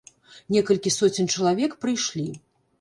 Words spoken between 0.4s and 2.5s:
Некалькі соцень чалавек прыйшлі.